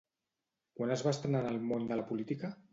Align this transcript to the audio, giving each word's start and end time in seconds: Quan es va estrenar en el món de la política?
Quan 0.79 0.95
es 0.95 1.05
va 1.09 1.13
estrenar 1.17 1.43
en 1.47 1.53
el 1.53 1.63
món 1.69 1.89
de 1.93 2.01
la 2.03 2.09
política? 2.11 2.55